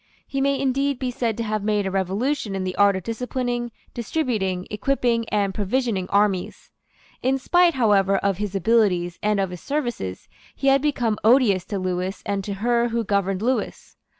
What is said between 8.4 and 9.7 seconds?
abilities and of his